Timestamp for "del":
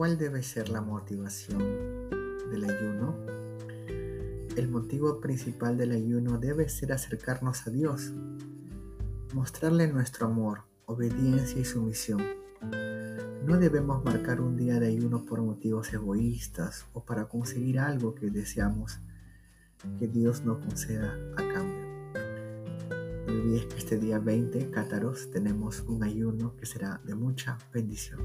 2.50-2.64, 5.76-5.92